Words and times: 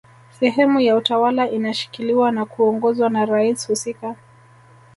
sehemu 0.39 0.79
ya 0.79 0.95
utawala 0.95 1.49
inashikiliwa 1.51 2.31
na 2.31 2.45
kuongozwa 2.45 3.09
na 3.09 3.25
rais 3.25 3.67
husika 3.67 4.15